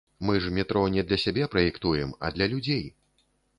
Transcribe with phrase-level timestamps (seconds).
[0.19, 2.85] Мы ж метро не для сябе праектуем, а для людзей.